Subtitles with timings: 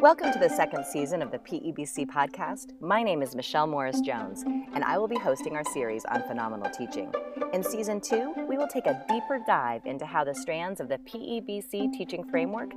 [0.00, 2.72] Welcome to the second season of the PEBC podcast.
[2.80, 6.70] My name is Michelle Morris Jones, and I will be hosting our series on phenomenal
[6.70, 7.12] teaching.
[7.52, 10.96] In season two, we will take a deeper dive into how the strands of the
[11.00, 12.70] PEBC teaching framework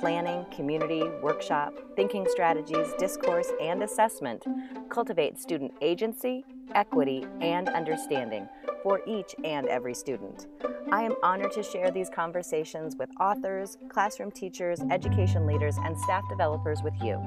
[0.00, 4.44] planning, community, workshop, thinking strategies, discourse, and assessment
[4.90, 8.46] cultivate student agency, equity, and understanding
[8.86, 10.46] for each and every student.
[10.92, 16.22] I am honored to share these conversations with authors, classroom teachers, education leaders, and staff
[16.28, 17.20] developers with you.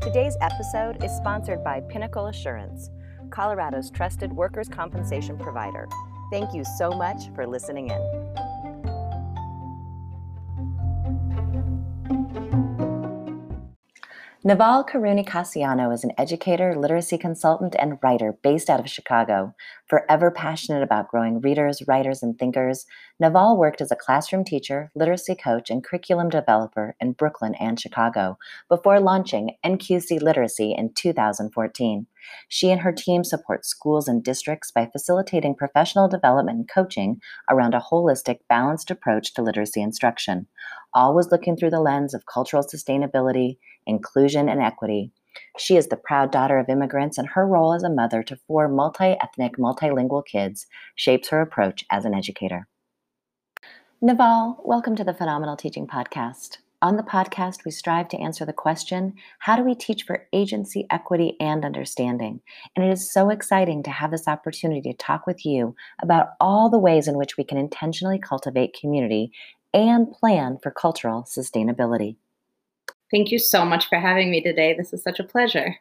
[0.00, 2.88] Today's episode is sponsored by Pinnacle Assurance,
[3.28, 5.86] Colorado's trusted workers' compensation provider.
[6.30, 8.27] Thank you so much for listening in.
[14.48, 19.54] Nawal Qarooni Casiano is an educator, literacy consultant, and writer based out of Chicago.
[19.86, 22.86] Forever passionate about growing readers, writers, and thinkers,
[23.22, 28.38] Nawal worked as a classroom teacher, literacy coach, and curriculum developer in Brooklyn and Chicago
[28.70, 32.06] before launching NQC Literacy in 2014.
[32.48, 37.74] She and her team support schools and districts by facilitating professional development and coaching around
[37.74, 40.46] a holistic, balanced approach to literacy instruction,
[40.94, 43.58] always looking through the lens of cultural sustainability
[43.88, 45.10] inclusion, and equity.
[45.58, 48.68] She is the proud daughter of immigrants, and her role as a mother to four
[48.68, 52.68] multi ethnic, multilingual kids shapes her approach as an educator.
[54.00, 56.58] Nawal, welcome to the Phenomenal Teaching Podcast.
[56.80, 60.86] On the podcast, we strive to answer the question how do we teach for agency,
[60.90, 62.40] equity, and understanding?
[62.76, 66.70] And it is so exciting to have this opportunity to talk with you about all
[66.70, 69.32] the ways in which we can intentionally cultivate community
[69.74, 72.14] and plan for cultural sustainability.
[73.10, 74.74] Thank you so much for having me today.
[74.74, 75.76] This is such a pleasure.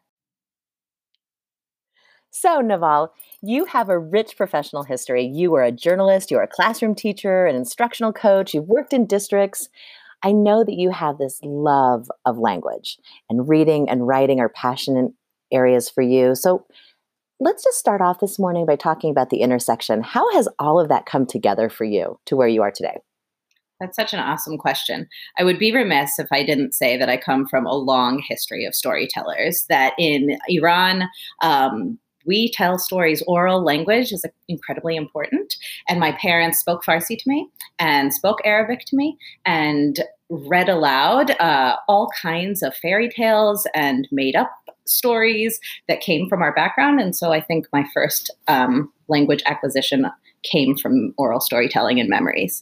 [2.29, 3.09] So, Nawal,
[3.41, 5.25] you have a rich professional history.
[5.25, 9.07] You were a journalist, you were a classroom teacher, an instructional coach, you've worked in
[9.07, 9.69] districts.
[10.23, 12.97] I know that you have this love of language,
[13.29, 15.11] and reading and writing are passionate
[15.51, 16.35] areas for you.
[16.35, 16.65] So,
[17.39, 20.01] let's just start off this morning by talking about the intersection.
[20.01, 22.97] How has all of that come together for you to where you are today?
[23.79, 25.07] That's such an awesome question.
[25.37, 28.65] I would be remiss if I didn't say that I come from a long history
[28.65, 31.03] of storytellers, that in Iran,
[31.41, 33.23] um, we tell stories.
[33.25, 35.55] Oral language is incredibly important.
[35.87, 37.47] And my parents spoke Farsi to me
[37.79, 44.07] and spoke Arabic to me and read aloud uh, all kinds of fairy tales and
[44.11, 44.51] made up
[44.85, 46.99] stories that came from our background.
[46.99, 50.07] And so I think my first um, language acquisition
[50.43, 52.61] came from oral storytelling and memories.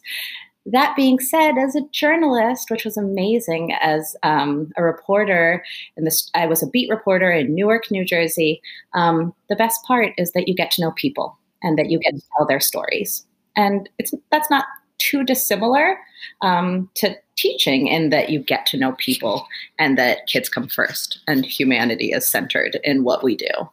[0.68, 5.64] That being said, as a journalist, which was amazing, as um, a reporter,
[5.96, 8.62] and I was a beat reporter in Newark, New Jersey.
[8.94, 12.16] Um, the best part is that you get to know people and that you get
[12.16, 13.26] to tell their stories,
[13.56, 14.66] and it's that's not
[14.98, 15.98] too dissimilar
[16.42, 21.20] um, to teaching in that you get to know people and that kids come first
[21.28, 23.70] and humanity is centered in what we do.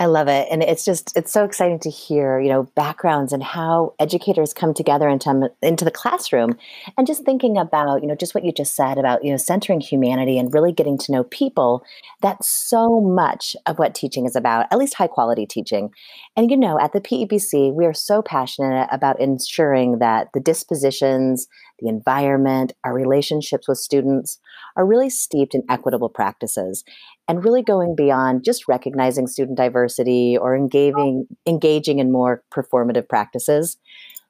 [0.00, 0.46] I love it.
[0.48, 4.72] And it's just, it's so exciting to hear, you know, backgrounds and how educators come
[4.72, 6.56] together into, into the classroom.
[6.96, 9.80] And just thinking about, you know, just what you just said about, you know, centering
[9.80, 11.84] humanity and really getting to know people.
[12.22, 15.90] That's so much of what teaching is about, at least high quality teaching.
[16.36, 21.48] And, you know, at the PEBC, we are so passionate about ensuring that the dispositions,
[21.80, 24.38] the environment, our relationships with students
[24.76, 26.84] are really steeped in equitable practices
[27.28, 33.76] and really going beyond just recognizing student diversity or engaging engaging in more performative practices.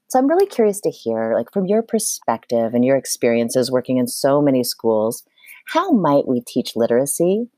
[0.08, 4.06] So I'm really curious to hear like from your perspective and your experiences working in
[4.06, 5.24] so many schools,
[5.66, 7.48] how might we teach literacy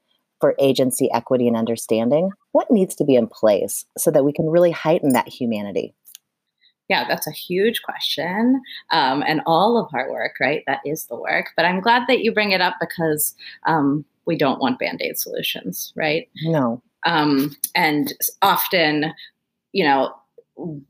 [0.40, 2.30] for agency, equity and understanding?
[2.52, 5.94] What needs to be in place so that we can really heighten that humanity?
[6.90, 8.60] Yeah, that's a huge question.
[8.90, 10.64] Um, and all of our work, right?
[10.66, 11.50] That is the work.
[11.56, 15.16] But I'm glad that you bring it up because um, we don't want band aid
[15.16, 16.28] solutions, right?
[16.42, 16.82] No.
[17.06, 18.12] Um, and
[18.42, 19.14] often,
[19.72, 20.12] you know,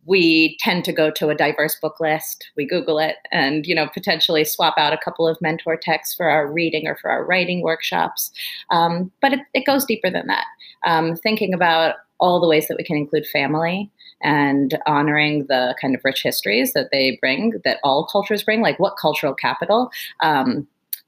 [0.06, 3.86] we tend to go to a diverse book list we google it and you know
[3.94, 7.62] potentially swap out a couple of mentor texts for our reading or for our writing
[7.62, 8.32] workshops
[8.70, 10.46] um, but it, it, goes deeper than that
[10.86, 13.88] um, thinking about all the ways that we can include family
[14.22, 18.78] and honoring the kind of rich histories that they bring that all cultures bring like
[18.78, 19.90] what cultural capital
[20.22, 20.66] um,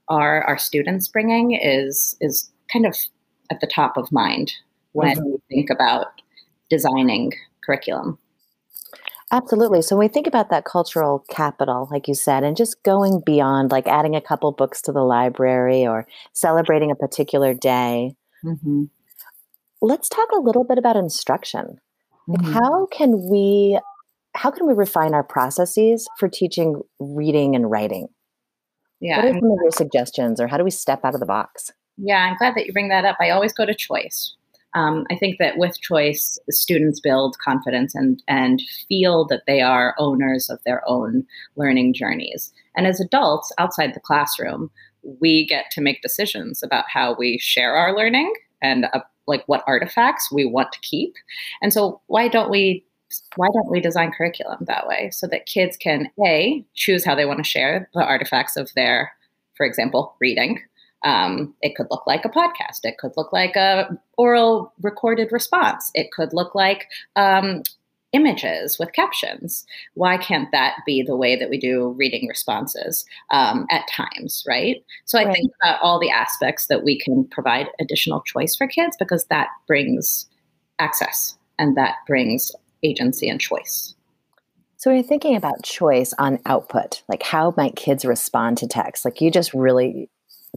[0.08, 2.96] are our students bringing is is kind of
[3.50, 4.52] at the top of mind
[4.92, 5.30] when mm-hmm.
[5.32, 6.06] we think about
[6.70, 7.32] designing
[7.64, 8.18] curriculum.
[9.30, 9.80] Absolutely.
[9.80, 13.70] So when we think about that cultural capital, like you said, and just going beyond,
[13.70, 18.14] like adding a couple books to the library or celebrating a particular day,
[18.44, 18.84] mm-hmm.
[19.80, 21.78] let's talk a little bit about instruction.
[22.32, 22.52] Mm-hmm.
[22.52, 23.78] how can we
[24.34, 28.08] how can we refine our processes for teaching reading and writing?
[29.00, 29.16] Yeah.
[29.16, 31.70] What are some of your suggestions, or how do we step out of the box?
[31.98, 33.16] Yeah, I'm glad that you bring that up.
[33.20, 34.34] I always go to choice.
[34.74, 39.94] Um, I think that with choice, students build confidence and and feel that they are
[39.98, 41.26] owners of their own
[41.56, 42.52] learning journeys.
[42.74, 44.70] And as adults outside the classroom,
[45.20, 48.32] we get to make decisions about how we share our learning
[48.62, 51.14] and uh, like what artifacts we want to keep.
[51.60, 52.84] And so, why don't we
[53.36, 57.26] why don't we design curriculum that way so that kids can a choose how they
[57.26, 59.12] want to share the artifacts of their,
[59.54, 60.60] for example, reading
[61.04, 62.80] um, it could look like a podcast.
[62.84, 65.90] It could look like a oral recorded response.
[65.94, 67.62] It could look like um,
[68.12, 69.64] images with captions.
[69.94, 74.84] Why can't that be the way that we do reading responses um, at times, right?
[75.04, 75.34] So I right.
[75.34, 79.48] think about all the aspects that we can provide additional choice for kids because that
[79.66, 80.26] brings
[80.78, 83.94] access and that brings agency and choice.
[84.76, 89.04] So when you're thinking about choice on output, like how might kids respond to text?
[89.04, 90.10] Like you just really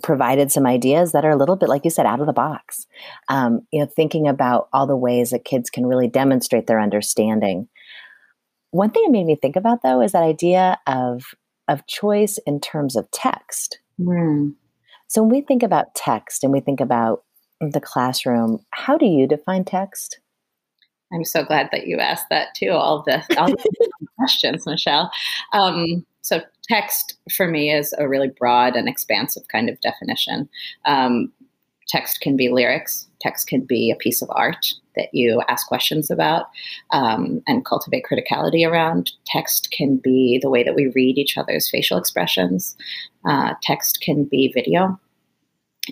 [0.03, 2.85] provided some ideas that are a little bit, like you said, out of the box.
[3.29, 7.67] Um, you know, thinking about all the ways that kids can really demonstrate their understanding.
[8.71, 11.23] One thing it made me think about though is that idea of
[11.67, 13.79] of choice in terms of text.
[13.99, 14.53] Mm.
[15.07, 17.23] So when we think about text and we think about
[17.59, 20.19] the classroom, how do you define text?
[21.13, 22.71] I'm so glad that you asked that too.
[22.71, 25.11] All the, all the questions, Michelle.
[25.53, 30.49] Um, so text for me is a really broad and expansive kind of definition.
[30.85, 31.31] Um,
[31.87, 33.07] text can be lyrics.
[33.21, 36.47] Text can be a piece of art that you ask questions about
[36.91, 39.11] um, and cultivate criticality around.
[39.25, 42.75] Text can be the way that we read each other's facial expressions.
[43.25, 44.99] Uh, text can be video.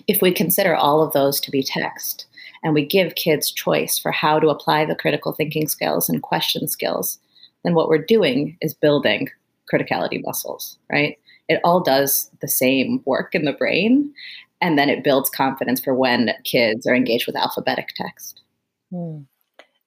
[0.08, 2.26] If we consider all of those to be text,
[2.64, 6.66] and we give kids choice for how to apply the critical thinking skills and question
[6.66, 7.18] skills,
[7.62, 9.28] then what we're doing is building
[9.74, 11.18] criticality muscles, right?
[11.48, 14.12] It all does the same work in the brain,
[14.60, 18.42] and then it builds confidence for when kids are engaged with alphabetic text.
[18.90, 19.22] Hmm.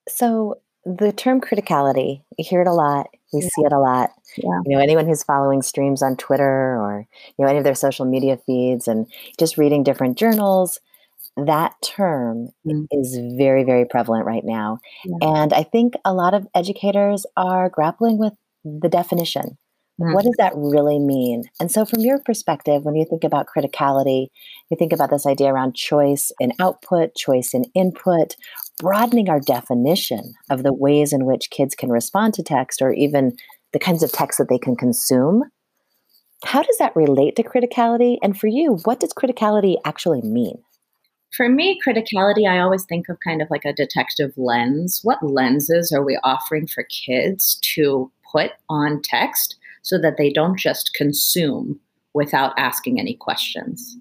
[0.08, 0.56] So,
[0.86, 3.50] the term criticality, you hear it a lot, we yeah.
[3.56, 4.12] see it a lot.
[4.38, 4.60] Yeah.
[4.66, 7.06] You know, anyone who's following streams on Twitter or
[7.38, 9.08] you know any of their social media feeds and
[9.38, 10.80] just reading different journals,
[11.36, 12.88] that term mm.
[12.92, 14.80] is very, very prevalent right now.
[15.06, 15.18] Yeah.
[15.22, 19.58] And I think a lot of educators are grappling with the definition.
[20.00, 20.14] Mm.
[20.14, 21.44] What does that really mean?
[21.60, 24.28] And so, from your perspective, when you think about criticality,
[24.70, 28.36] you think about this idea around choice in output, choice in input,
[28.80, 33.36] broadening our definition of the ways in which kids can respond to text or even
[33.74, 35.44] the kinds of text that they can consume.
[36.44, 38.18] How does that relate to criticality?
[38.22, 40.62] And for you, what does criticality actually mean?
[41.36, 45.02] For me, criticality, I always think of kind of like a detective lens.
[45.04, 50.60] What lenses are we offering for kids to put on text so that they don't
[50.60, 51.80] just consume
[52.14, 53.98] without asking any questions.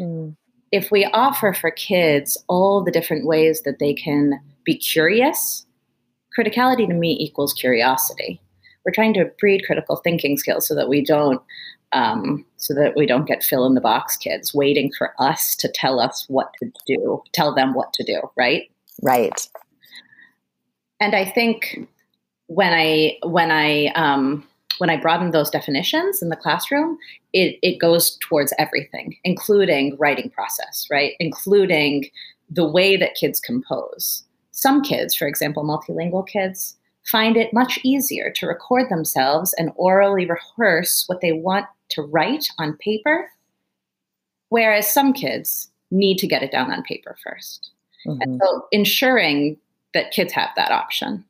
[0.00, 0.34] Mm.
[0.72, 5.64] If we offer for kids all the different ways that they can be curious,
[6.36, 8.40] criticality to me equals curiosity.
[8.84, 11.40] We're trying to breed critical thinking skills so that we don't
[11.92, 15.70] um, so that we don't get fill in the box kids waiting for us to
[15.72, 18.64] tell us what to do, tell them what to do, right?
[19.02, 19.48] Right.
[21.00, 21.88] And I think
[22.48, 24.47] when I when I um,
[24.78, 26.98] when I broaden those definitions in the classroom,
[27.32, 31.12] it, it goes towards everything, including writing process, right?
[31.20, 32.06] Including
[32.50, 34.24] the way that kids compose.
[34.52, 40.26] Some kids, for example, multilingual kids, find it much easier to record themselves and orally
[40.26, 43.30] rehearse what they want to write on paper,
[44.48, 47.60] whereas some kids need to get it down on paper 1st
[48.06, 48.20] mm-hmm.
[48.20, 49.56] And so ensuring
[49.94, 51.24] that kids have that option.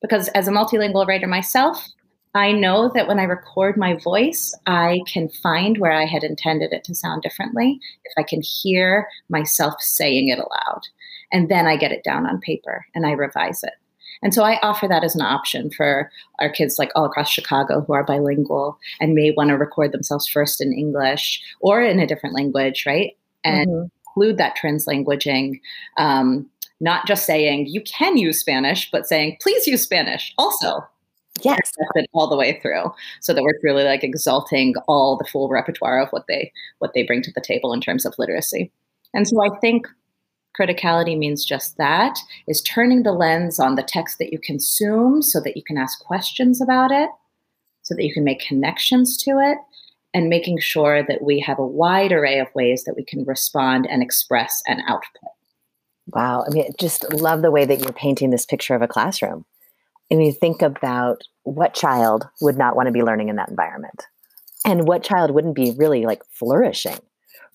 [0.00, 1.86] Because as a multilingual writer myself,
[2.34, 6.72] I know that when I record my voice, I can find where I had intended
[6.72, 10.82] it to sound differently if I can hear myself saying it aloud.
[11.30, 13.74] And then I get it down on paper and I revise it.
[14.22, 17.80] And so I offer that as an option for our kids like all across Chicago
[17.80, 22.06] who are bilingual and may want to record themselves first in English or in a
[22.06, 23.16] different language, right?
[23.44, 23.86] And mm-hmm.
[24.08, 25.60] include that translanguaging.
[25.98, 26.48] Um,
[26.80, 30.86] not just saying you can use Spanish, but saying please use Spanish also
[31.42, 35.48] yes it all the way through so that we're really like exalting all the full
[35.48, 38.70] repertoire of what they what they bring to the table in terms of literacy.
[39.14, 39.86] And so i think
[40.58, 45.40] criticality means just that is turning the lens on the text that you consume so
[45.40, 47.08] that you can ask questions about it
[47.82, 49.58] so that you can make connections to it
[50.14, 53.86] and making sure that we have a wide array of ways that we can respond
[53.88, 55.30] and express and output.
[56.08, 56.44] Wow.
[56.46, 59.46] I mean just love the way that you're painting this picture of a classroom
[60.12, 64.06] and you think about what child would not want to be learning in that environment
[64.64, 66.98] And what child wouldn't be really like flourishing,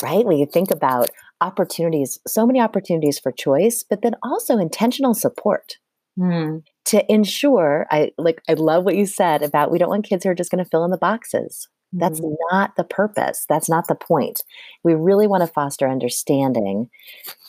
[0.02, 0.26] right?
[0.26, 1.10] When you think about
[1.40, 5.78] opportunities, so many opportunities for choice, but then also intentional support.
[6.20, 6.64] Mm.
[6.86, 10.32] To ensure, I like, I love what you said about we don't want kids who
[10.32, 11.68] are just going to fill in the boxes.
[11.94, 12.34] That's mm-hmm.
[12.52, 13.46] not the purpose.
[13.48, 14.42] That's not the point.
[14.84, 16.90] We really want to foster understanding.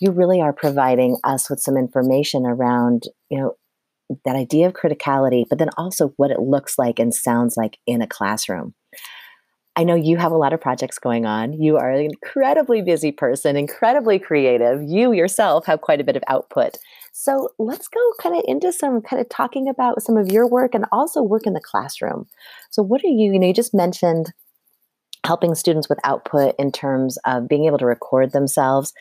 [0.00, 3.54] You really are providing us with some information around, you know,
[4.24, 8.02] that idea of criticality, but then also what it looks like and sounds like in
[8.02, 8.74] a classroom.
[9.76, 11.52] I know you have a lot of projects going on.
[11.52, 14.82] You are an incredibly busy person, incredibly creative.
[14.82, 16.76] You yourself have quite a bit of output.
[17.12, 20.74] So let's go kind of into some kind of talking about some of your work
[20.74, 22.26] and also work in the classroom.
[22.70, 24.32] So, what are you, you know, you just mentioned
[25.24, 28.92] helping students with output in terms of being able to record themselves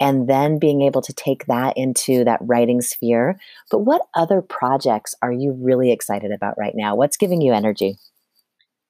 [0.00, 3.38] and then being able to take that into that writing sphere.
[3.70, 6.96] But what other projects are you really excited about right now?
[6.96, 7.98] What's giving you energy?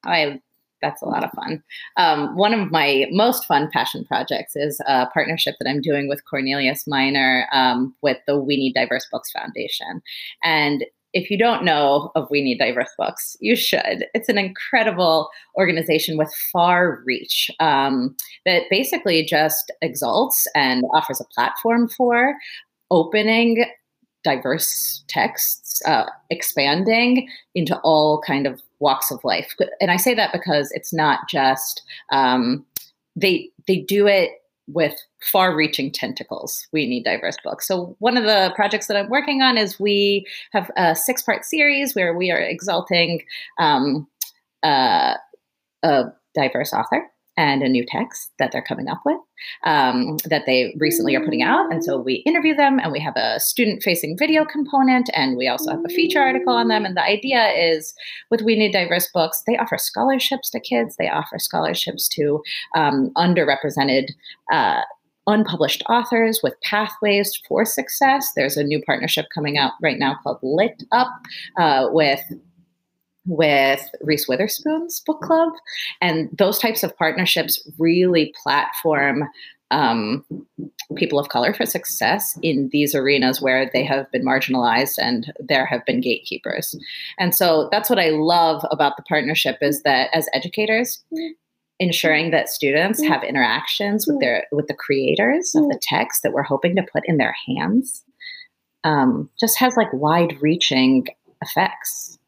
[0.05, 0.41] I
[0.83, 1.63] that's a lot of fun.
[1.99, 6.25] Um, one of my most fun passion projects is a partnership that I'm doing with
[6.25, 10.01] Cornelius Minor um, with the We Need Diverse Books Foundation.
[10.43, 14.07] And if you don't know of We Need Diverse Books, you should.
[14.15, 21.25] It's an incredible organization with far reach um, that basically just exalts and offers a
[21.35, 22.35] platform for
[22.91, 23.65] opening
[24.23, 29.55] diverse texts, uh, expanding into all kind of walks of life.
[29.81, 32.65] And I say that because it's not just um,
[33.17, 34.31] they they do it
[34.73, 36.67] with far-reaching tentacles.
[36.73, 37.67] We need diverse books.
[37.67, 41.95] So one of the projects that I'm working on is we have a six-part series
[41.95, 43.23] where we are exalting
[43.59, 44.07] um,
[44.63, 45.15] uh,
[45.83, 49.19] a diverse author and a new text that they're coming up with
[49.65, 51.73] um, that they recently are putting out.
[51.73, 55.49] And so we interview them and we have a student facing video component and we
[55.49, 56.85] also have a feature article on them.
[56.85, 57.95] And the idea is
[58.31, 62.43] with We Need Diverse Books, they offer scholarships to kids, they offer scholarships to
[62.75, 64.11] um, underrepresented.
[64.53, 64.83] Uh,
[65.27, 68.33] unpublished authors with pathways for success.
[68.35, 71.09] There's a new partnership coming out right now called Lit Up
[71.59, 72.21] uh, with
[73.27, 75.53] with Reese Witherspoon's book club.
[76.01, 79.25] And those types of partnerships really platform
[79.71, 80.25] um,
[80.97, 85.65] people of color for success in these arenas where they have been marginalized and there
[85.65, 86.77] have been gatekeepers.
[87.19, 91.05] And so that's what I love about the partnership is that as educators,
[91.79, 96.43] ensuring that students have interactions with their with the creators of the text that we're
[96.43, 98.05] hoping to put in their hands
[98.85, 101.07] um, just has like wide reaching
[101.43, 102.19] effects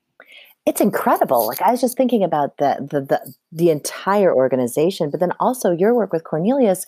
[0.66, 1.46] it's incredible.
[1.46, 5.72] Like I was just thinking about the, the the the entire organization, but then also
[5.72, 6.86] your work with Cornelius.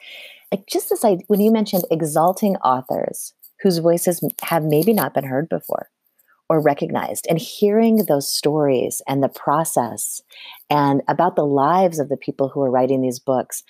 [0.53, 5.25] Like just this idea when you mentioned exalting authors whose voices have maybe not been
[5.25, 5.89] heard before
[6.49, 10.21] or recognized, and hearing those stories and the process
[10.69, 13.65] and about the lives of the people who are writing these books.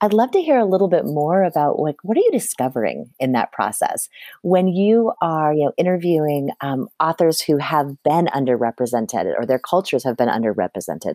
[0.00, 3.32] I'd love to hear a little bit more about like what are you discovering in
[3.32, 4.08] that process
[4.42, 10.04] when you are you know interviewing um, authors who have been underrepresented or their cultures
[10.04, 11.14] have been underrepresented.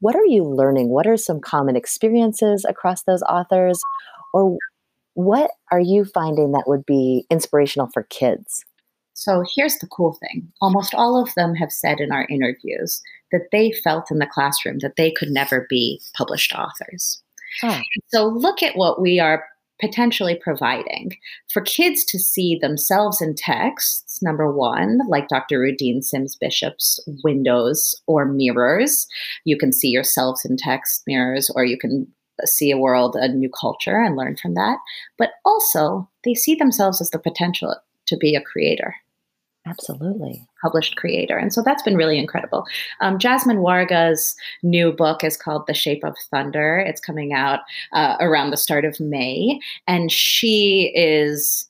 [0.00, 0.90] What are you learning?
[0.90, 3.80] What are some common experiences across those authors,
[4.32, 4.56] or
[5.14, 8.64] what are you finding that would be inspirational for kids?
[9.14, 13.00] So here's the cool thing almost all of them have said in our interviews
[13.32, 17.20] that they felt in the classroom that they could never be published authors.
[17.62, 17.80] Oh.
[18.08, 19.44] So look at what we are
[19.80, 21.16] potentially providing
[21.52, 24.20] for kids to see themselves in texts.
[24.20, 25.60] Number one, like Dr.
[25.60, 29.06] Rudine Sims Bishop's windows or mirrors.
[29.44, 32.06] You can see yourselves in text mirrors, or you can
[32.44, 34.78] see a world, a new culture, and learn from that.
[35.16, 37.76] But also, they see themselves as the potential
[38.06, 38.96] to be a creator.
[39.68, 40.46] Absolutely.
[40.62, 41.36] Published creator.
[41.36, 42.64] And so that's been really incredible.
[43.00, 46.78] Um, Jasmine Warga's new book is called The Shape of Thunder.
[46.78, 47.60] It's coming out
[47.92, 49.60] uh, around the start of May.
[49.86, 51.68] And she is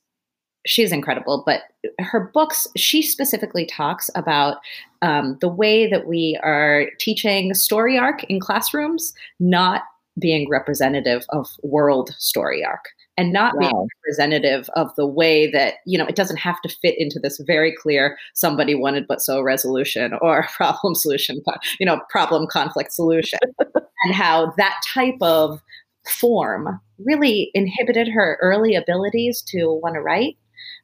[0.65, 1.61] she's incredible but
[1.99, 4.57] her books she specifically talks about
[5.01, 9.83] um, the way that we are teaching story arc in classrooms not
[10.19, 13.59] being representative of world story arc and not wow.
[13.59, 17.37] being representative of the way that you know it doesn't have to fit into this
[17.45, 21.41] very clear somebody wanted but so resolution or problem solution
[21.79, 23.39] you know problem conflict solution
[24.03, 25.61] and how that type of
[26.07, 30.37] form really inhibited her early abilities to want to write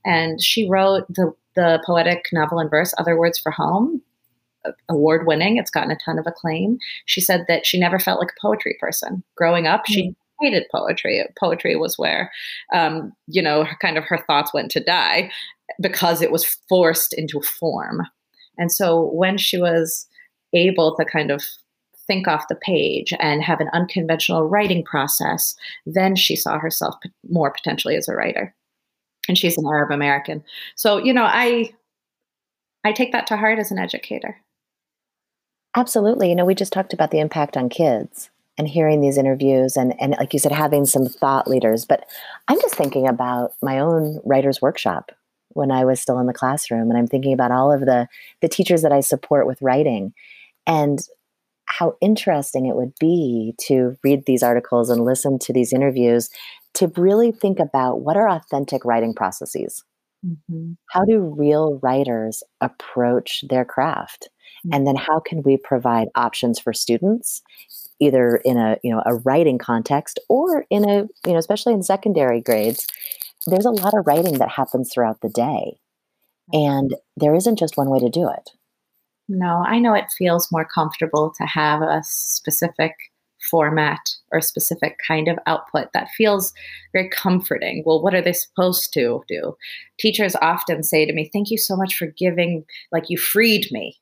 [0.06, 4.02] and she wrote the the poetic novel in verse other words for home
[4.90, 8.32] award winning it's gotten a ton of acclaim she said that she never felt like
[8.32, 9.94] a poetry person growing up mm-hmm.
[9.94, 10.16] she
[10.46, 11.24] hated poetry.
[11.40, 12.32] Poetry was where,
[12.74, 15.32] um, you know, kind of her thoughts went to die
[15.82, 18.02] because it was forced into form.
[18.58, 20.08] And so when she was
[20.54, 21.44] able to kind of
[22.08, 26.96] think off the page and have an unconventional writing process, then she saw herself
[27.30, 28.54] more potentially as a writer.
[29.28, 30.44] And she's an Arab American.
[30.76, 31.74] So, you know, I
[32.84, 34.38] I take that to heart as an educator.
[35.76, 36.30] Absolutely.
[36.30, 40.00] You know, we just talked about the impact on kids and hearing these interviews and
[40.00, 42.06] and like you said having some thought leaders, but
[42.48, 45.12] I'm just thinking about my own writers workshop
[45.50, 48.08] when I was still in the classroom and I'm thinking about all of the
[48.42, 50.14] the teachers that I support with writing
[50.68, 51.00] and
[51.66, 56.30] how interesting it would be to read these articles and listen to these interviews
[56.76, 59.84] to really think about what are authentic writing processes.
[60.26, 60.74] Mm-hmm.
[60.90, 64.30] How do real writers approach their craft?
[64.66, 64.76] Mm-hmm.
[64.76, 67.42] And then how can we provide options for students
[68.00, 71.84] either in a, you know, a writing context or in a, you know, especially in
[71.84, 72.88] secondary grades,
[73.48, 75.78] there's a lot of writing that happens throughout the day.
[76.54, 76.70] Mm-hmm.
[76.70, 78.52] And there isn't just one way to do it.
[79.28, 82.94] No, I know it feels more comfortable to have a specific
[83.50, 84.00] format
[84.32, 86.54] or specific kind of output that feels
[86.94, 87.84] very comforting.
[87.86, 89.56] Well, what are they supposed to do?
[90.00, 93.98] Teachers often say to me, Thank you so much for giving, like, you freed me.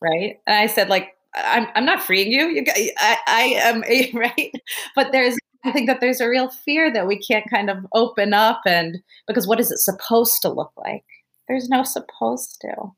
[0.00, 0.38] Right.
[0.46, 2.48] And I said, like, I'm, I'm not freeing you.
[2.48, 2.64] you
[2.98, 3.82] I, I am
[4.14, 4.52] right.
[4.94, 8.34] But there's, I think that there's a real fear that we can't kind of open
[8.34, 11.04] up and because what is it supposed to look like?
[11.48, 12.92] There's no supposed to.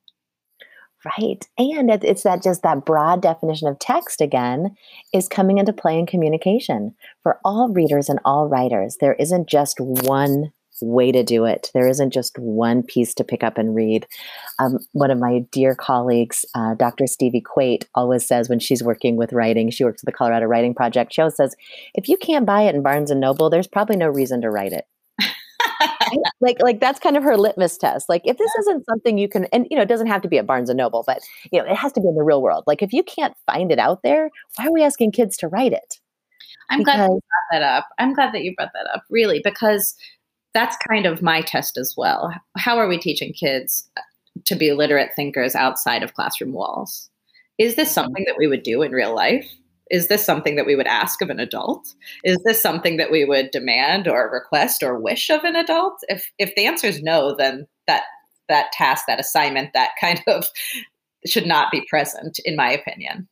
[1.04, 1.46] Right.
[1.58, 4.74] And it's that just that broad definition of text again
[5.12, 8.96] is coming into play in communication for all readers and all writers.
[9.00, 11.70] There isn't just one way to do it.
[11.74, 14.06] There isn't just one piece to pick up and read.
[14.58, 17.06] Um, one of my dear colleagues, uh, Dr.
[17.06, 20.74] Stevie Quate, always says when she's working with writing, she works with the Colorado Writing
[20.74, 21.12] Project.
[21.12, 21.54] She always says,
[21.94, 24.72] if you can't buy it in Barnes and Noble, there's probably no reason to write
[24.72, 24.86] it
[26.40, 28.08] like like that's kind of her litmus test.
[28.08, 30.38] Like if this isn't something you can and you know, it doesn't have to be
[30.38, 32.64] at Barnes and Noble, but you know, it has to be in the real world.
[32.66, 35.72] Like if you can't find it out there, why are we asking kids to write
[35.72, 36.00] it?
[36.70, 37.88] I'm because, glad you brought that up.
[37.98, 39.94] I'm glad that you brought that up, really, because
[40.54, 42.32] that's kind of my test as well.
[42.56, 43.88] How are we teaching kids
[44.44, 47.10] to be literate thinkers outside of classroom walls?
[47.58, 47.94] Is this mm-hmm.
[47.94, 49.50] something that we would do in real life?
[49.90, 53.24] is this something that we would ask of an adult is this something that we
[53.24, 57.34] would demand or request or wish of an adult if if the answer is no
[57.36, 58.04] then that
[58.48, 60.46] that task that assignment that kind of
[61.26, 63.28] should not be present in my opinion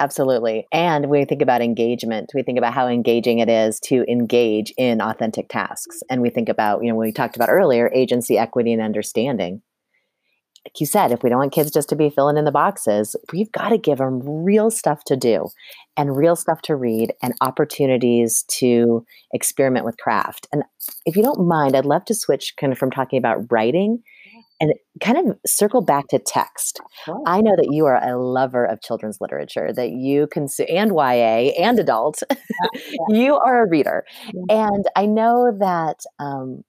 [0.00, 0.66] Absolutely.
[0.72, 2.30] And we think about engagement.
[2.34, 6.02] We think about how engaging it is to engage in authentic tasks.
[6.08, 9.60] And we think about, you know, when we talked about earlier, agency, equity, and understanding
[10.66, 13.16] like you said, if we don't want kids just to be filling in the boxes,
[13.32, 15.48] we've got to give them real stuff to do
[15.96, 20.46] and real stuff to read and opportunities to experiment with craft.
[20.52, 20.62] And
[21.06, 24.02] if you don't mind, I'd love to switch kind of from talking about writing
[24.60, 26.80] and kind of circle back to text.
[27.26, 31.52] I know that you are a lover of children's literature, that you consume and YA
[31.58, 32.22] and adult.
[32.74, 33.16] Yeah, yeah.
[33.16, 34.04] you are a reader.
[34.34, 34.66] Yeah.
[34.66, 36.62] And I know that um,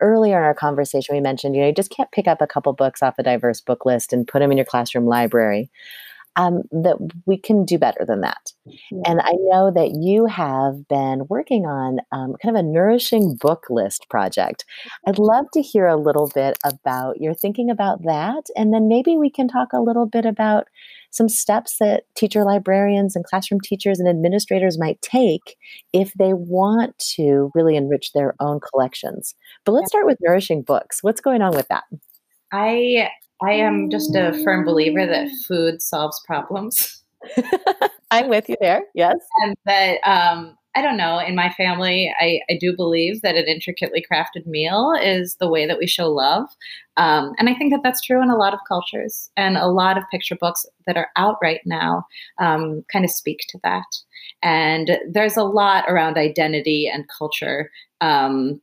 [0.00, 2.72] earlier in our conversation, we mentioned, you know, you just can't pick up a couple
[2.74, 5.70] books off a diverse book list and put them in your classroom library.
[6.36, 8.52] Um, that we can do better than that.
[8.64, 9.02] Yeah.
[9.04, 13.66] And I know that you have been working on um, kind of a nourishing book
[13.68, 14.64] list project.
[15.06, 18.44] I'd love to hear a little bit about your thinking about that.
[18.56, 20.68] And then maybe we can talk a little bit about
[21.10, 25.56] some steps that teacher librarians and classroom teachers and administrators might take
[25.92, 29.34] if they want to really enrich their own collections.
[29.64, 31.02] But let's start with nourishing books.
[31.02, 31.84] What's going on with that?
[32.52, 33.08] I
[33.42, 37.02] I am just a firm believer that food solves problems.
[38.10, 38.82] I'm with you there.
[38.94, 39.16] Yes.
[39.42, 41.18] And that um, I don't know.
[41.18, 45.66] In my family, I, I do believe that an intricately crafted meal is the way
[45.66, 46.48] that we show love.
[46.96, 49.30] Um, and I think that that's true in a lot of cultures.
[49.36, 52.06] And a lot of picture books that are out right now
[52.38, 53.86] um, kind of speak to that.
[54.42, 58.60] And there's a lot around identity and culture um,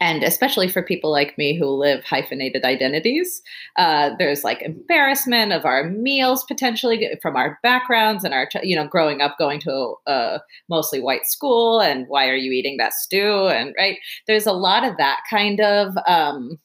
[0.00, 3.42] and especially for people like me who live hyphenated identities
[3.76, 8.86] uh, there's like embarrassment of our meals potentially from our backgrounds and our you know
[8.86, 13.46] growing up going to a mostly white school and why are you eating that stew?
[13.46, 13.98] And right?
[14.26, 16.58] There's a lot of that kind of um,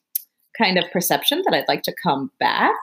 [0.57, 2.73] kind of perception that i'd like to combat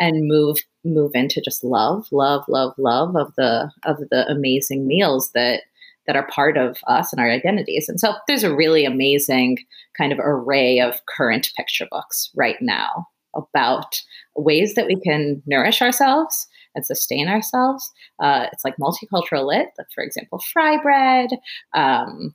[0.00, 5.30] and move move into just love love love love of the of the amazing meals
[5.30, 5.62] that
[6.06, 7.88] that are part of us and our identities.
[7.88, 9.58] And so there's a really amazing
[9.96, 14.00] kind of array of current picture books right now about
[14.36, 17.90] ways that we can nourish ourselves and sustain ourselves.
[18.20, 21.30] Uh, it's like multicultural lit, like for example, fry bread.
[21.74, 22.34] Um,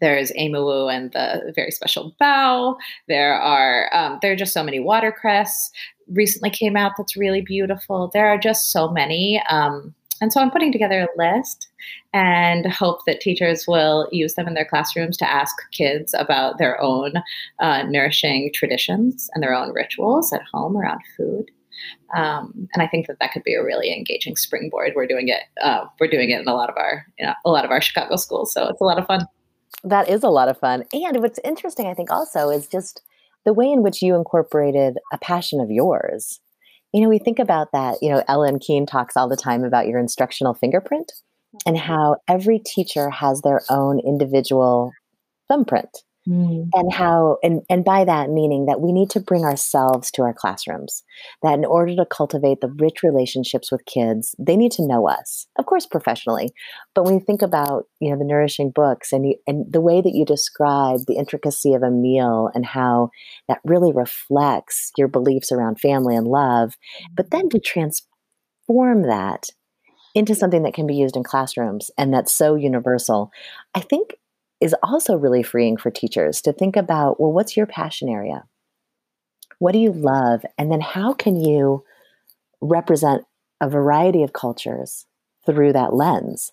[0.00, 2.76] there's Aimee and the very special bow.
[3.08, 5.70] There are um, there are just so many watercress
[6.08, 8.10] recently came out that's really beautiful.
[8.12, 11.68] There are just so many um, and so I'm putting together a list
[12.12, 16.80] and hope that teachers will use them in their classrooms to ask kids about their
[16.80, 17.14] own
[17.60, 21.50] uh, nourishing traditions and their own rituals at home around food.
[22.14, 24.92] Um, and I think that that could be a really engaging springboard.
[24.94, 25.42] We're doing it.
[25.60, 27.80] Uh, we're doing it in a lot of our you know, a lot of our
[27.80, 29.26] Chicago schools, so it's a lot of fun.
[29.84, 30.84] That is a lot of fun.
[30.92, 33.02] And what's interesting, I think, also is just
[33.44, 36.40] the way in which you incorporated a passion of yours
[36.92, 37.98] you know, we think about that.
[38.02, 41.12] You know, Ellin Keene talks all the time about your instructional fingerprint
[41.66, 44.92] and how every teacher has their own individual
[45.48, 45.90] thumbprint.
[46.28, 46.68] Mm.
[46.72, 50.32] And how, and, and by that meaning that we need to bring ourselves to our
[50.32, 51.02] classrooms.
[51.42, 55.48] That in order to cultivate the rich relationships with kids, they need to know us,
[55.58, 56.52] of course, professionally.
[56.94, 60.00] But when you think about, you know, the nourishing books and you, and the way
[60.00, 63.10] that you describe the intricacy of a meal and how
[63.48, 66.74] that really reflects your beliefs around family and love,
[67.16, 69.46] but then to transform that
[70.14, 73.32] into something that can be used in classrooms and that's so universal,
[73.74, 74.16] I think
[74.60, 78.44] is also really freeing for teachers to think about well, what's your passion area?
[79.58, 80.44] What do you love?
[80.58, 81.84] And then how can you
[82.60, 83.24] represent
[83.60, 85.06] a variety of cultures
[85.46, 86.52] through that lens?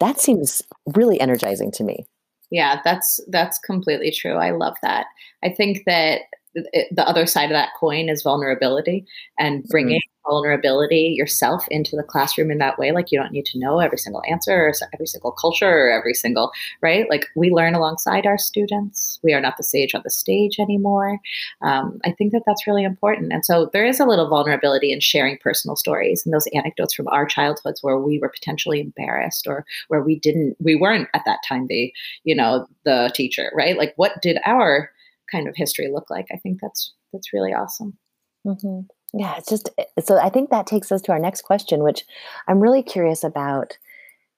[0.00, 0.62] That seems
[0.94, 2.06] really energizing to me.
[2.50, 4.34] Yeah, that's that's completely true.
[4.34, 5.06] I love that.
[5.42, 6.22] I think that
[6.54, 9.04] the other side of that coin is vulnerability
[9.38, 10.30] and bringing mm-hmm.
[10.30, 13.98] vulnerability yourself into the classroom in that way like you don't need to know every
[13.98, 16.50] single answer or every single culture or every single
[16.82, 17.08] right?
[17.10, 19.18] Like we learn alongside our students.
[19.22, 21.18] We are not the sage on the stage anymore.
[21.62, 23.32] Um, i think that that's really important.
[23.32, 27.08] And so there is a little vulnerability in sharing personal stories and those anecdotes from
[27.08, 31.40] our childhoods where we were potentially embarrassed or where we didn't we weren't at that
[31.48, 31.92] time the
[32.24, 33.76] you know the teacher right?
[33.76, 34.90] Like what did our
[35.30, 36.26] kind of history look like.
[36.32, 37.98] I think that's that's really awesome.
[38.46, 38.80] Mm-hmm.
[39.18, 39.70] Yeah, it's just
[40.04, 40.18] so.
[40.18, 42.04] I think that takes us to our next question, which
[42.46, 43.78] I'm really curious about.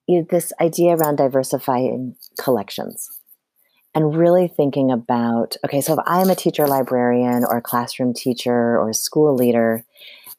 [0.06, 3.20] You know, this idea around diversifying collections
[3.94, 8.78] and really thinking about okay, so if I'm a teacher librarian or a classroom teacher
[8.78, 9.84] or a school leader,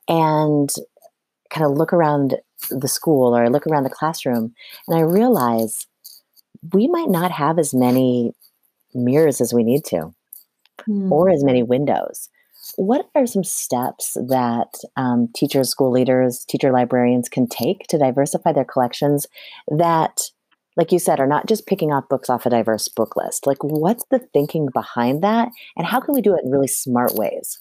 [0.07, 0.69] and
[1.49, 2.35] kind of look around
[2.69, 4.53] the school or look around the classroom,
[4.87, 5.87] and I realize
[6.73, 8.33] we might not have as many
[8.93, 10.13] mirrors as we need to
[10.89, 11.11] mm.
[11.11, 12.29] or as many windows.
[12.75, 18.53] What are some steps that um, teachers, school leaders, teacher librarians can take to diversify
[18.53, 19.27] their collections
[19.67, 20.21] that,
[20.77, 23.47] like you said, are not just picking off books off a diverse book list?
[23.47, 25.49] Like, what's the thinking behind that?
[25.75, 27.59] And how can we do it in really smart ways?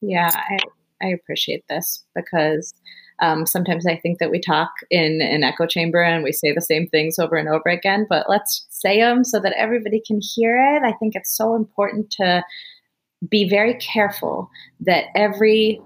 [0.00, 0.58] Yeah, I,
[1.02, 2.74] I appreciate this because
[3.20, 6.60] um, sometimes I think that we talk in an echo chamber and we say the
[6.60, 10.56] same things over and over again, but let's say them so that everybody can hear
[10.56, 10.82] it.
[10.84, 12.44] I think it's so important to
[13.28, 14.48] be very careful
[14.80, 15.80] that every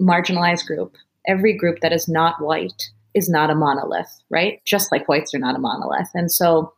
[0.00, 4.60] marginalized group, every group that is not white, is not a monolith, right?
[4.64, 6.08] Just like whites are not a monolith.
[6.14, 6.72] And so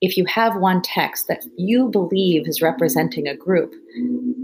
[0.00, 3.74] if you have one text that you believe is representing a group,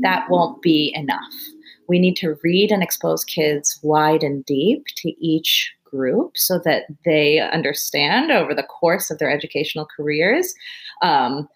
[0.01, 1.33] that won't be enough
[1.89, 6.85] we need to read and expose kids wide and deep to each group so that
[7.05, 10.55] they understand over the course of their educational careers
[11.03, 11.49] um,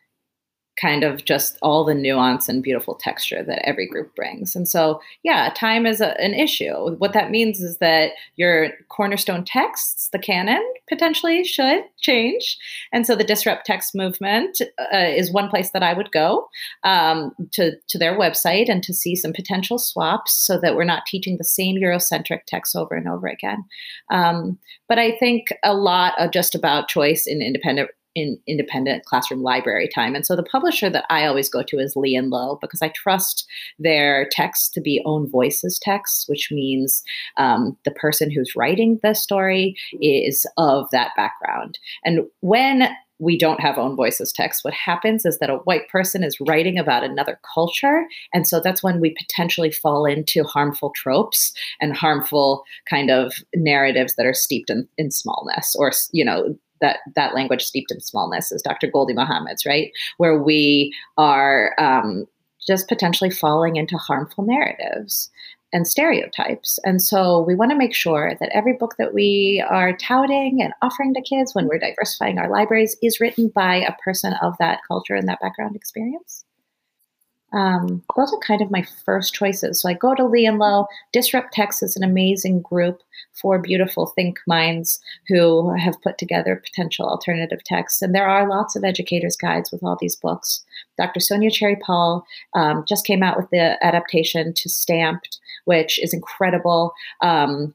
[0.81, 4.55] kind of just all the nuance and beautiful texture that every group brings.
[4.55, 6.97] And so, yeah, time is a, an issue.
[6.99, 12.59] What that means is that your cornerstone texts, the canon, potentially should change.
[12.93, 16.49] And so, the Disrupt Text movement uh, is one place that I would go
[16.85, 21.07] um, to, to their website and to see some potential swaps so that we're not
[21.07, 23.65] teaching the same Eurocentric texts over and over again.
[24.11, 24.59] Um,
[24.89, 29.89] but I think a lot of just about choice in independent in independent classroom library
[29.95, 30.15] time.
[30.15, 32.89] And so the publisher that I always go to is Lee and Low because I
[32.89, 33.47] trust
[33.79, 37.03] their texts to be own voices texts, which means
[37.37, 41.79] um, the person who's writing the story is of that background.
[42.05, 44.63] And when we don't have own voices text.
[44.63, 48.05] What happens is that a white person is writing about another culture.
[48.35, 54.17] And so that's when we potentially fall into harmful tropes and harmful kind of narratives
[54.17, 58.53] that are steeped in, in smallness or, you know, that that language steeped in smallness
[58.53, 58.89] is Dr.
[58.89, 59.91] Gholdy Muhammad's, right?
[60.19, 62.27] Where we are um,
[62.67, 65.31] just potentially falling into harmful narratives
[65.73, 66.79] and stereotypes.
[66.85, 70.73] And so we want to make sure that every book that we are touting and
[70.81, 74.81] offering to kids when we're diversifying our libraries is written by a person of that
[74.89, 76.46] culture and that background experience.
[77.53, 79.81] Um, those are kind of my first choices.
[79.81, 80.87] So I go to Lee and Low.
[81.13, 83.01] Disrupt Text is an amazing group
[83.33, 88.03] for beautiful think minds who have put together potential alternative texts.
[88.03, 90.65] And there are lots of educators' guides with all these books.
[90.99, 91.21] Dr.
[91.21, 96.93] Sonja Cherry-Paul um, just came out with the adaptation to Stamped, which is incredible.
[97.21, 97.75] Um,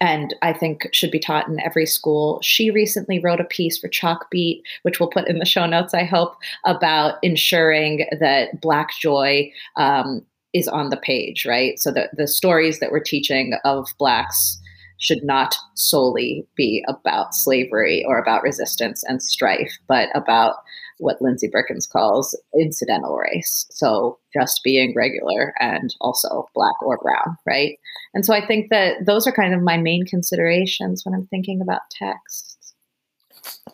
[0.00, 2.40] and I think should be taught in every school.
[2.42, 6.04] She recently wrote a piece for Chalkbeat, which we'll put in the show notes, I
[6.04, 11.78] hope, about ensuring that Black joy um, is on the page, right?
[11.78, 14.58] So that the stories that we're teaching of Blacks
[14.98, 20.56] should not solely be about slavery or about resistance and strife, but about
[21.00, 23.66] what Lindsey Brookins calls incidental race.
[23.70, 27.78] So just being regular and also black or brown, right?
[28.14, 31.60] And so I think that those are kind of my main considerations when I'm thinking
[31.60, 32.59] about text.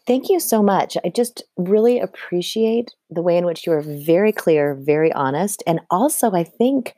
[0.07, 0.97] Thank you so much.
[1.05, 5.81] I just really appreciate the way in which you are very clear, very honest, and
[5.90, 6.95] also I think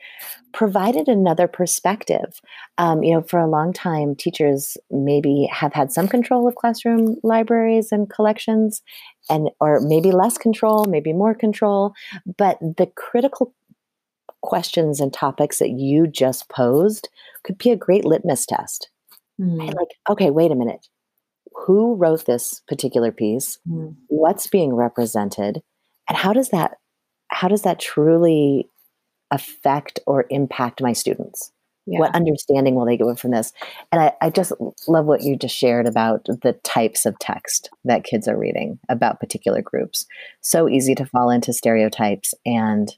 [0.53, 2.38] provided another perspective.
[2.77, 7.16] Um, you know, for a long time, teachers maybe have had some control of classroom
[7.23, 8.83] libraries and collections,
[9.31, 11.94] and or maybe less control, maybe more control.
[12.37, 13.55] But the critical
[14.42, 17.09] questions and topics that you just posed
[17.42, 18.90] could be a great litmus test.
[19.40, 19.66] Mm.
[19.66, 20.87] Like, okay, wait a minute
[21.66, 23.94] who wrote this particular piece, mm.
[24.09, 25.62] what's being represented,
[26.09, 26.79] and how does that
[27.31, 28.71] how does that truly
[29.31, 31.53] affect or impact my students?
[31.87, 32.01] Yeah.
[32.01, 33.53] What understanding will they get from this?
[33.90, 34.53] And I, I just
[34.87, 39.21] love what you just shared about the types of text that kids are reading about
[39.21, 40.05] particular groups.
[40.42, 42.94] So easy to fall into stereotypes and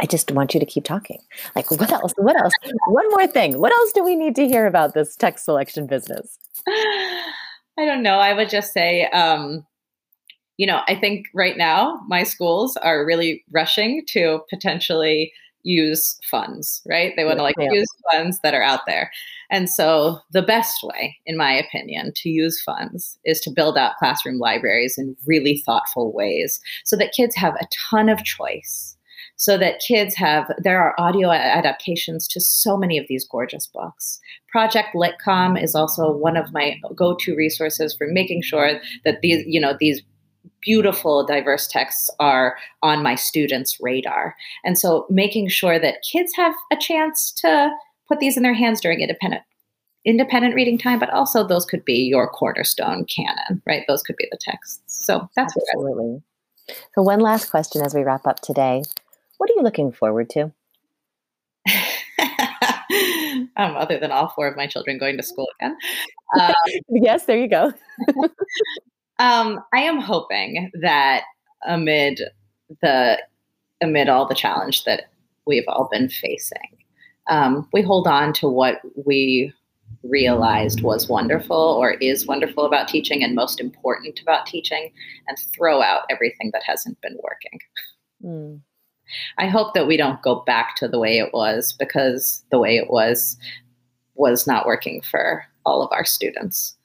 [0.00, 1.18] I just want you to keep talking.
[1.54, 2.14] Like, what else?
[2.16, 2.52] What else?
[2.86, 3.58] One more thing.
[3.58, 6.38] What else do we need to hear about this text selection business?
[6.68, 8.18] I don't know.
[8.18, 9.66] I would just say, um,
[10.56, 15.32] you know, I think right now my schools are really rushing to potentially
[15.62, 17.12] use funds, right?
[17.16, 17.70] They want to like yeah.
[17.70, 19.10] use funds that are out there.
[19.50, 23.96] And so the best way, in my opinion, to use funds is to build out
[23.98, 28.96] classroom libraries in really thoughtful ways so that kids have a ton of choice
[29.40, 34.20] so that kids have there are audio adaptations to so many of these gorgeous books.
[34.48, 39.58] Project litcom is also one of my go-to resources for making sure that these you
[39.58, 40.02] know these
[40.60, 44.36] beautiful diverse texts are on my students radar.
[44.62, 47.70] And so making sure that kids have a chance to
[48.08, 49.42] put these in their hands during independent
[50.04, 53.84] independent reading time but also those could be your cornerstone canon right?
[53.88, 54.82] Those could be the texts.
[54.86, 56.22] So that's absolutely.
[56.94, 58.82] So one last question as we wrap up today
[59.40, 60.52] what are you looking forward to?
[63.56, 65.76] um, other than all four of my children going to school again.
[66.38, 66.54] Um,
[66.88, 67.72] yes, there you go.
[69.18, 71.24] um, I am hoping that
[71.66, 72.20] amid
[72.82, 73.18] the
[73.80, 75.10] amid all the challenge that
[75.44, 76.78] we've all been facing,
[77.28, 79.52] um, we hold on to what we
[80.04, 84.92] realized was wonderful or is wonderful about teaching and most important about teaching,
[85.26, 87.58] and throw out everything that hasn't been working.
[88.24, 88.60] Mm.
[89.38, 92.76] I hope that we don't go back to the way it was because the way
[92.76, 93.36] it was
[94.14, 96.76] was not working for all of our students.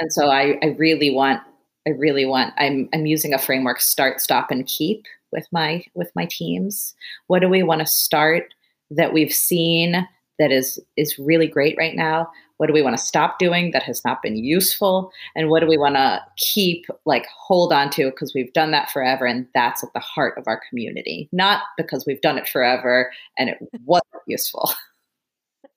[0.00, 1.40] And so I, I really want
[1.86, 6.10] I really want I'm I'm using a framework start, stop, and keep with my with
[6.14, 6.94] my teams.
[7.26, 8.54] What do we want to start
[8.90, 10.06] that we've seen
[10.38, 12.30] that is is really great right now?
[12.58, 15.10] What do we want to stop doing that has not been useful?
[15.34, 18.90] And what do we want to keep like hold on to because we've done that
[18.90, 21.28] forever and that's at the heart of our community.
[21.32, 24.70] Not because we've done it forever and it wasn't useful.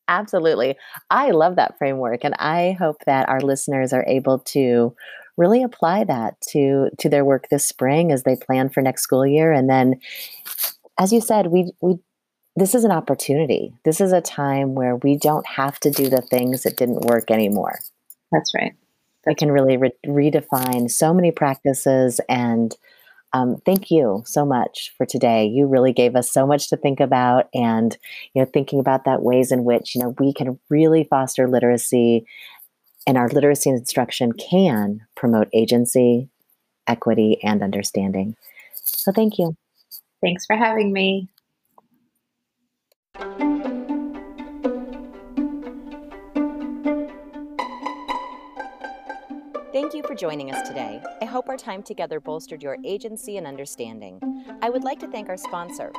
[0.07, 0.75] Absolutely.
[1.09, 4.93] I love that framework and i hope that our listeners are able to
[5.37, 9.25] really apply that to to their work this spring as they plan for next school
[9.25, 9.51] year.
[9.51, 9.99] And then
[10.99, 11.97] as you said we we
[12.55, 13.73] this is an opportunity.
[13.85, 17.31] This is a time where we don't have to do the things that didn't work
[17.31, 17.79] anymore.
[18.31, 18.73] That's right.
[19.25, 22.19] That can really re- redefine so many practices.
[22.27, 22.75] And
[23.33, 25.45] um, thank you so much for today.
[25.45, 27.97] You really gave us so much to think about, and
[28.33, 32.25] you know, thinking about that ways in which you know we can really foster literacy,
[33.07, 36.27] and our literacy instruction can promote agency,
[36.87, 38.35] equity, and understanding.
[38.73, 39.55] So, thank you.
[40.21, 41.29] Thanks for having me.
[49.91, 51.03] Thank you for joining us today.
[51.21, 54.21] I hope our time together bolstered your agency and understanding.
[54.61, 55.91] I would like to thank our sponsor.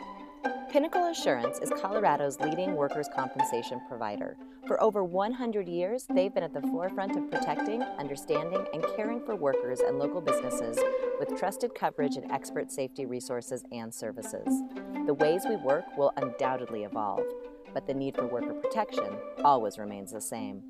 [0.71, 4.39] Pinnacle Assurance is Colorado's leading workers' compensation provider.
[4.67, 9.37] For over 100 years, they've been at the forefront of protecting, understanding, and caring for
[9.37, 10.79] workers and local businesses
[11.21, 14.63] with trusted coverage and expert safety resources and services.
[15.05, 17.27] The ways we work will undoubtedly evolve,
[17.75, 20.63] but the need for worker protection always remains the same.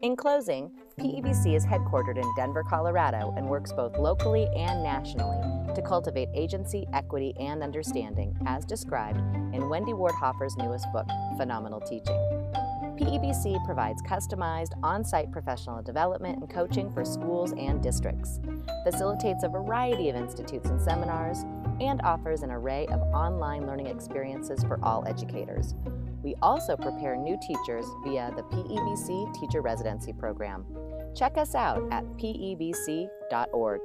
[0.00, 5.38] In closing, PEBC is headquartered in Denver, Colorado, and works both locally and nationally
[5.74, 9.18] to cultivate agency, equity, and understanding, as described
[9.52, 12.14] in Wendy Ward Hoffer's newest book, Phenomenal Teaching.
[12.96, 18.38] PEBC provides customized on site professional development and coaching for schools and districts,
[18.84, 21.44] facilitates a variety of institutes and seminars,
[21.80, 25.74] and offers an array of online learning experiences for all educators.
[26.22, 30.64] We also prepare new teachers via the PEBC Teacher Residency Program.
[31.14, 33.80] Check us out at pebc.org.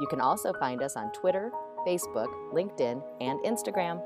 [0.00, 1.50] You can also find us on Twitter,
[1.86, 4.02] Facebook, LinkedIn, and Instagram.